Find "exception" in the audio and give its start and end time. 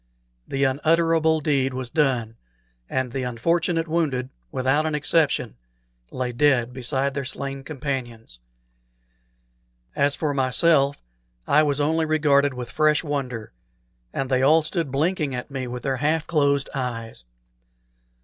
4.95-5.57